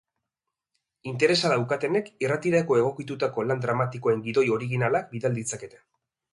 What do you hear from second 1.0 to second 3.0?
Interesa daukatenek irratirako